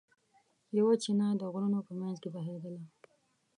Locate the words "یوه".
0.77-0.93